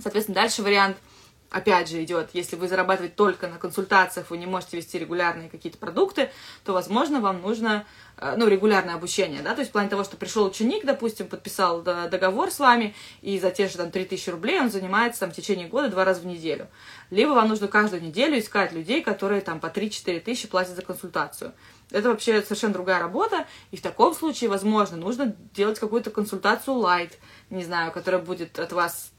Соответственно, 0.00 0.36
дальше 0.36 0.62
вариант– 0.62 0.96
опять 1.54 1.88
же, 1.88 2.02
идет, 2.02 2.30
если 2.32 2.56
вы 2.56 2.66
зарабатываете 2.66 3.14
только 3.14 3.46
на 3.46 3.58
консультациях, 3.58 4.30
вы 4.30 4.38
не 4.38 4.46
можете 4.46 4.76
вести 4.76 4.98
регулярные 4.98 5.48
какие-то 5.48 5.78
продукты, 5.78 6.30
то, 6.64 6.72
возможно, 6.72 7.20
вам 7.20 7.40
нужно, 7.42 7.86
э, 8.16 8.34
ну, 8.36 8.48
регулярное 8.48 8.96
обучение, 8.96 9.40
да, 9.40 9.54
то 9.54 9.60
есть 9.60 9.70
в 9.70 9.72
плане 9.72 9.88
того, 9.88 10.02
что 10.02 10.16
пришел 10.16 10.44
ученик, 10.44 10.84
допустим, 10.84 11.28
подписал 11.28 11.82
договор 11.82 12.50
с 12.50 12.58
вами, 12.58 12.96
и 13.22 13.38
за 13.38 13.52
те 13.52 13.68
же 13.68 13.76
там 13.76 13.92
3000 13.92 14.30
рублей 14.30 14.60
он 14.60 14.68
занимается 14.68 15.20
там 15.20 15.30
в 15.30 15.36
течение 15.36 15.68
года 15.68 15.88
два 15.88 16.04
раза 16.04 16.22
в 16.22 16.26
неделю. 16.26 16.66
Либо 17.10 17.30
вам 17.30 17.48
нужно 17.48 17.68
каждую 17.68 18.02
неделю 18.02 18.36
искать 18.36 18.72
людей, 18.72 19.00
которые 19.00 19.40
там 19.40 19.60
по 19.60 19.68
3-4 19.68 20.20
тысячи 20.20 20.48
платят 20.48 20.74
за 20.74 20.82
консультацию. 20.82 21.52
Это 21.92 22.08
вообще 22.08 22.42
совершенно 22.42 22.72
другая 22.72 22.98
работа, 22.98 23.46
и 23.70 23.76
в 23.76 23.80
таком 23.80 24.12
случае, 24.14 24.50
возможно, 24.50 24.96
нужно 24.96 25.36
делать 25.54 25.78
какую-то 25.78 26.10
консультацию 26.10 26.76
light, 26.78 27.12
не 27.50 27.62
знаю, 27.62 27.92
которая 27.92 28.20
будет 28.20 28.58
от 28.58 28.72
вас 28.72 29.12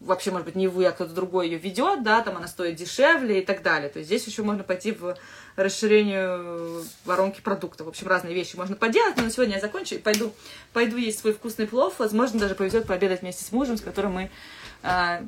вообще, 0.00 0.30
может 0.30 0.46
быть, 0.46 0.56
не 0.56 0.66
вы, 0.66 0.86
а 0.86 0.92
кто-то 0.92 1.12
другой 1.12 1.48
ее 1.48 1.58
ведет, 1.58 2.02
да, 2.02 2.22
там 2.22 2.36
она 2.36 2.48
стоит 2.48 2.76
дешевле 2.76 3.40
и 3.40 3.44
так 3.44 3.62
далее. 3.62 3.88
То 3.90 3.98
есть 3.98 4.08
здесь 4.08 4.26
еще 4.26 4.42
можно 4.42 4.64
пойти 4.64 4.92
в 4.92 5.16
расширение 5.56 6.82
воронки 7.04 7.40
продукта. 7.40 7.84
В 7.84 7.88
общем, 7.88 8.08
разные 8.08 8.34
вещи 8.34 8.56
можно 8.56 8.76
поделать, 8.76 9.16
но 9.16 9.24
на 9.24 9.30
сегодня 9.30 9.54
я 9.54 9.60
закончу 9.60 9.96
и 9.96 9.98
пойду, 9.98 10.32
пойду 10.72 10.96
есть 10.96 11.20
свой 11.20 11.34
вкусный 11.34 11.66
плов. 11.66 11.94
Возможно, 11.98 12.40
даже 12.40 12.54
повезет 12.54 12.86
пообедать 12.86 13.20
вместе 13.20 13.44
с 13.44 13.52
мужем, 13.52 13.76
с 13.76 13.82
которым 13.82 14.14
мы 14.14 14.30
а, 14.82 15.22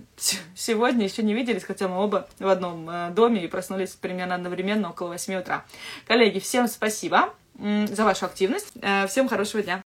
сегодня 0.55 1.05
еще 1.05 1.23
не 1.23 1.35
виделись, 1.35 1.65
хотя 1.65 1.89
мы 1.89 2.03
оба 2.03 2.29
в 2.39 2.49
одном 2.49 2.89
а, 2.89 3.11
доме 3.11 3.45
и 3.45 3.49
проснулись 3.49 3.91
примерно 3.91 4.35
одновременно 4.35 4.91
около 4.91 5.09
8 5.09 5.35
утра. 5.35 5.65
Коллеги, 6.07 6.39
всем 6.39 6.67
спасибо 6.69 7.35
за 7.59 8.05
вашу 8.05 8.25
активность. 8.25 8.73
А, 8.81 9.07
всем 9.07 9.29
хорошего 9.29 9.63
дня. 9.63 9.83